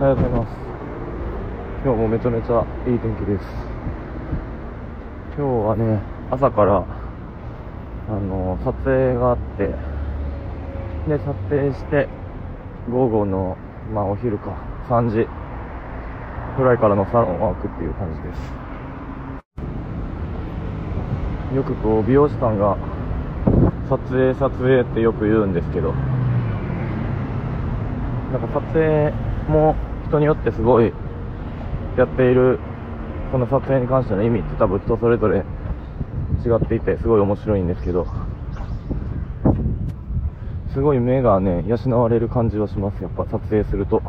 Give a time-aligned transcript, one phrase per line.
[0.00, 0.48] おはようございます。
[1.84, 3.44] 今日もめちゃめちゃいい天気です。
[5.36, 6.86] 今日はね朝から
[8.08, 9.74] あの撮影があって
[11.06, 12.08] で撮影して
[12.90, 13.58] 午後の
[13.92, 14.56] まあお昼か
[14.88, 15.28] 3時
[16.56, 18.40] ぐらいからのサロンワークっていう感じです。
[21.54, 22.78] よくこう美容師さんが
[23.90, 25.98] 撮影撮影ってよく言うんですけどな
[28.38, 29.12] んか撮影
[29.46, 29.76] も
[30.10, 30.92] 人によってすごい
[31.96, 32.58] やっている
[33.32, 35.42] その撮影に関しての意味って多分人それぞれ違
[36.56, 38.06] っていてすごい面白いんですけど
[40.74, 43.02] すごい目がね養われる感じはします。
[43.02, 44.02] やっぱ撮影すると。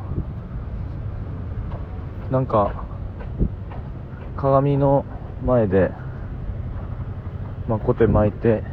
[2.29, 2.85] なんか
[4.37, 5.05] 鏡の
[5.45, 5.91] 前で
[7.71, 8.63] まあ、コテ巻いて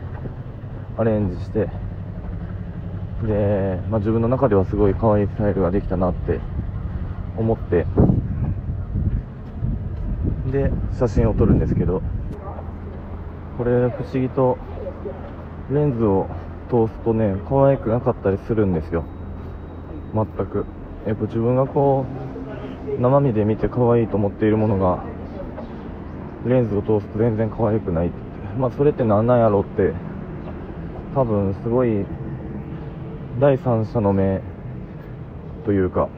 [0.97, 1.69] アレンジして
[3.25, 6.41] で、まあ、自分の中ではすごい可愛いスタイルができたなって
[7.39, 7.87] 思って。
[10.53, 12.03] で写真を撮るんですけど。
[13.59, 14.57] これ不思議と
[15.73, 16.29] レンズを
[16.71, 19.05] 通すとね可愛くなかったりするんですよ。
[20.15, 20.65] 全く。
[21.07, 25.03] やっぱ自分がこう生身で見て可愛いと思っているものが
[26.47, 28.11] レンズを通すと全然可愛くない
[28.59, 29.93] まあそれって何なんやろって
[31.15, 32.05] 多分すごい
[33.41, 34.41] 第三者の目
[35.65, 36.09] というか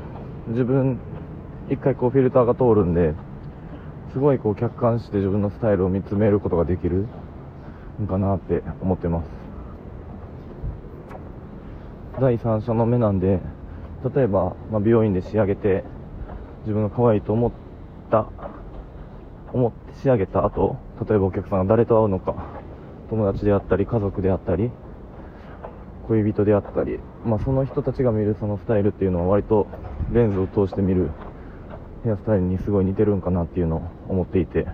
[0.49, 0.99] 自分
[1.71, 3.15] 一回こうフィルターが通るんで
[4.13, 7.07] すごいこう客観して自分のスタイルを見つめることができる
[8.03, 9.27] んかなって思ってます。
[12.21, 13.39] 第三者の目なんで
[14.15, 15.85] 例えば、まあ、美容院で仕上げて
[16.63, 17.53] 自分が可愛いと思っ
[18.11, 18.27] た
[19.53, 20.77] 思って仕上げた後
[21.09, 22.35] 例えばお客さんが誰と会うのか
[23.11, 24.71] 友達であったり家族であったり
[26.09, 29.69] 恋人であったり、まあ、その人たちが見るそのスタイルっていうのは割と
[30.13, 31.11] レンズを通して見る
[32.05, 34.65] ヘアスタイルにすごい似てるんかなっていうのを思っていて、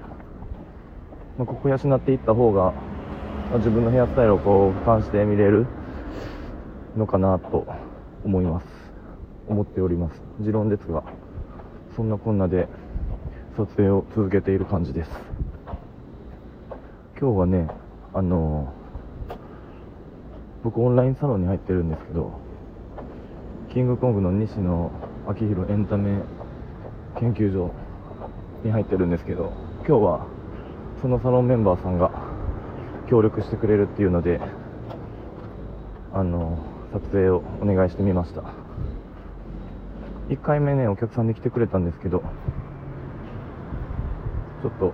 [1.39, 2.73] まあ、ここ養っていった方が、
[3.51, 5.67] まあ、自分のヘアスタイルをこう俯瞰して見れる
[6.97, 7.67] のかなと
[8.25, 8.67] 思います。
[9.49, 10.21] 思っております。
[10.41, 11.05] 持論ですが
[11.95, 12.69] そんなこんなで
[13.57, 15.11] 撮影を続けている感じです。
[17.19, 17.69] 今日はね
[18.13, 18.87] あのー
[20.67, 22.41] 僕オンラインサロンに入ってるんですけど
[23.73, 24.91] キングコングの西野
[25.29, 26.23] 昭弘エンタメ
[27.21, 27.71] 研究所
[28.65, 29.53] に入ってるんですけど
[29.87, 30.27] 今日は
[31.01, 32.11] そのサロンメンバーさんが
[33.09, 34.41] 協力してくれるっていうので
[36.13, 36.59] あの
[36.93, 38.43] 撮影をお願いしてみました。
[40.29, 42.21] 1回目ねお客さんで来てくれたんですけど
[44.63, 44.93] ちょっと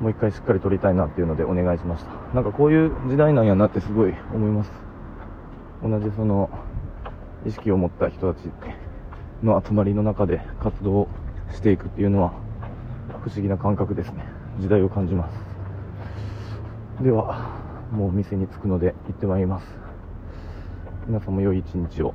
[0.00, 2.10] もう一回しっかり撮りたいなっていうのでお願いしました。
[2.34, 4.70] なんかこういう時代なんやなってすごい思います。
[5.82, 6.50] 同じその
[7.46, 8.50] 意識を持った人たち
[9.42, 11.08] の集まりの中で活動
[11.52, 12.32] していくっていうのは
[13.22, 14.24] 不思議な感覚ですね。
[14.60, 17.02] 時代を感じます。
[17.02, 17.56] では
[17.92, 19.66] もう店に着くので行ってまいります。
[21.06, 22.14] 皆さんも良い一日を。